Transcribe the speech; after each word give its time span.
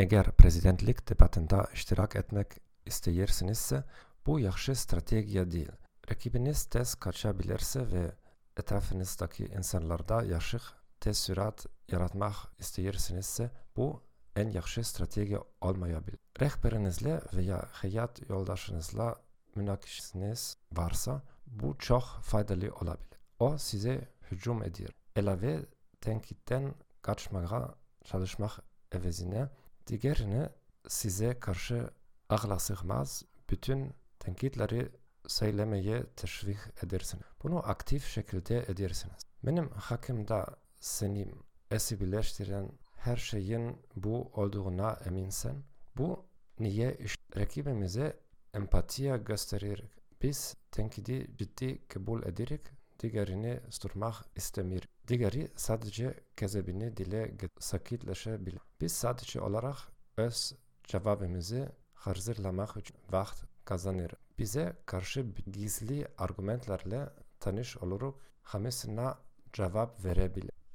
Eğer 0.00 0.32
prezidentlik 0.32 1.08
debatında 1.08 1.66
iştirak 1.74 2.16
etmek 2.16 2.46
isteyirsinizse 2.86 3.84
bu 4.26 4.40
yaxşı 4.40 4.74
stratejiya 4.74 5.50
değil. 5.50 5.72
Rakibiniz 6.10 6.64
tez 6.64 6.94
kaçabilirse 6.94 7.92
ve 7.92 8.12
etrafınızdaki 8.56 9.44
insanlarda 9.44 10.22
yaşık 10.22 10.62
tesürat 11.00 11.66
yaratmak 11.88 12.34
isteyirsinizse 12.58 13.50
bu 13.76 14.02
en 14.36 14.50
yaxşı 14.50 14.84
strateji 14.84 15.38
olmayabilir. 15.60 16.18
Rehberinizle 16.40 17.20
veya 17.32 17.68
hayat 17.72 18.30
yoldaşınızla 18.30 19.16
münakişiniz 19.54 20.56
varsa 20.72 21.22
bu 21.46 21.78
çok 21.78 22.04
faydalı 22.22 22.74
olabilir. 22.74 23.20
O 23.38 23.58
size 23.58 24.08
hücum 24.30 24.62
edir. 24.62 24.90
Elave 25.16 25.60
tenkitten 26.00 26.74
kaçmaya 27.02 27.74
çalışmak 28.04 28.60
evezine 28.92 29.48
diğerini 29.90 30.48
size 30.88 31.40
karşı 31.40 31.90
akla 32.28 32.58
sıkmaz 32.58 33.22
bütün 33.50 33.94
tenkitleri 34.18 34.88
söylemeye 35.26 36.06
teşvik 36.16 36.58
edersiniz. 36.84 37.24
Bunu 37.42 37.70
aktif 37.70 38.06
şekilde 38.06 38.58
edersiniz. 38.58 39.22
Benim 39.42 39.70
hakkımda 39.70 40.56
senin 40.80 41.34
esibileştiren 41.70 42.72
her 42.96 43.16
şeyin 43.16 43.76
bu 43.96 44.30
olduğuna 44.34 44.98
eminsen, 45.06 45.62
bu 45.96 46.26
niye 46.58 46.96
iş 46.96 47.16
rakibimize 47.36 48.20
empatiye 48.54 49.16
gösterir. 49.16 49.84
Biz 50.22 50.56
tenkidi 50.72 51.36
ciddi 51.36 51.88
kabul 51.88 52.22
ederek 52.22 52.60
diğerini 53.00 53.60
susturmak 53.64 54.14
istemir. 54.36 54.88
Diğeri 55.08 55.48
sadece 55.56 56.14
kezebini 56.36 56.96
dile 56.96 57.36
sakitleşebilir. 57.58 58.60
Biz 58.80 58.92
sadece 58.92 59.40
olarak 59.40 59.76
öz 60.16 60.52
cevabımızı 60.84 61.72
hazırlamak 61.94 62.76
için 62.76 62.96
vakit 63.10 63.44
kazanır. 63.64 64.12
Bize 64.38 64.76
karşı 64.86 65.26
gizli 65.52 66.08
argümanlarla 66.18 67.14
tanış 67.40 67.76
oluruk 67.76 68.20
hamesine 68.42 69.08
cevap 69.52 70.04
verebilir. 70.04 70.59